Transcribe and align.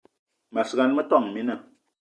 Mas 0.57 0.73
gan, 0.79 0.95
metόn 1.01 1.25
mina 1.37 1.55